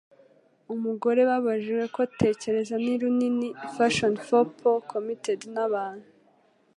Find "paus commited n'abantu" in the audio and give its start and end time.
4.59-6.07